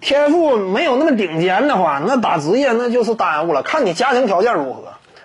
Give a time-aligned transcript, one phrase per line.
[0.00, 3.62] 天赋没有那么顶尖的话，那打职业那就是耽误了。
[3.62, 4.82] 看你家庭条件如何。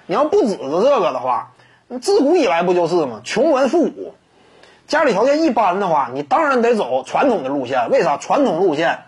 [0.07, 1.51] 你要不指着这个的话，
[2.01, 3.21] 自古以来不就是吗？
[3.23, 4.13] 穷文富武，
[4.87, 7.89] 家里条件一般的话，你当然得走传统的路线。
[7.89, 8.17] 为啥？
[8.17, 8.99] 传统路线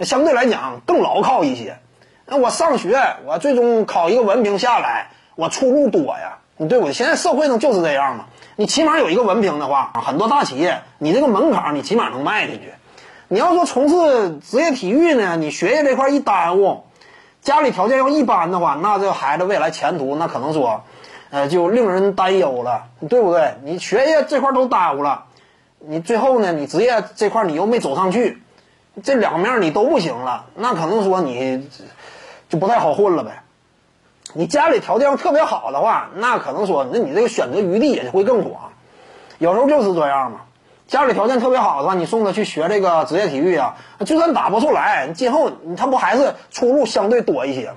[0.00, 1.78] 相对来讲更牢靠一些。
[2.26, 6.38] 那我上学，我最终考一个文凭下来，我出路多呀。
[6.56, 6.92] 你对不对？
[6.92, 8.26] 现在社会上就是这样嘛。
[8.54, 12.72] 你起码有一个文凭的话，很多大企业，你这个门槛你起码能迈进去。
[13.32, 16.84] 你要说从事职业体育呢，你学业这块一耽误，
[17.40, 20.82] 家里条件要一般的话，那这孩子未来前途那可能说，
[21.30, 23.54] 呃，就令人担忧了，对不对？
[23.64, 25.24] 你学业这块都耽误了，
[25.78, 28.42] 你最后呢，你职业这块你又没走上去，
[29.02, 31.70] 这两面你都不行了，那可能说你
[32.50, 33.44] 就不太好混了呗。
[34.34, 38.72] 你家里条件特别好的话，那可能说，那你这个选择余地也会更广。
[39.38, 40.42] 有时候就是这样嘛。
[40.92, 47.76] 家里条件特别好的话，你送他去学这个职业体育啊，就算打不出来，今后他不还是出路相对多一些吗？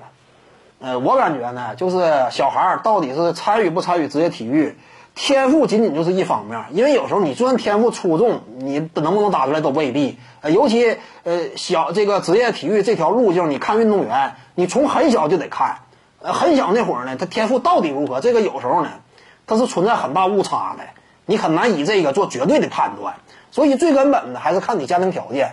[0.80, 1.96] 呃，我感觉呢，就是
[2.30, 4.76] 小孩儿到底是参与不参与职业体育，
[5.14, 10.18] 天赋仅仅就是一方面，因为有时候你就算天赋出众，你能不能打出来都未必。
[10.42, 15.78] 呃，尤其呃小这个职业体育这条路径，你看运动员，你从很小就得看，
[16.20, 18.20] 呃，很小那会儿呢，他天赋到底如何？
[18.20, 18.90] 这个有时候呢，
[19.46, 20.84] 它是存在很大误差的。
[21.26, 23.14] 你很难以这个做绝对的判断，
[23.50, 25.52] 所以最根本的还是看你家庭条件。